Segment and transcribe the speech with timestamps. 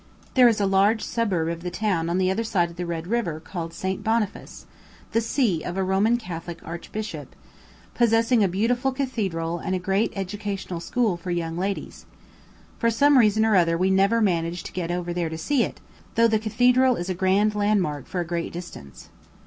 [0.33, 3.39] There is a large suburb of the town the other side of the Red River
[3.39, 4.03] called St.
[4.03, 4.65] Boniface face,
[5.11, 7.35] the see of a Roman Catholic Archbishop;
[7.93, 12.07] possessing a beautiful cathedral and a great educational school for young ladies;
[12.79, 15.79] for some reason or other we never managed to get over there to see it,
[16.15, 19.09] though the cathedral is a grand landmark for a great distance.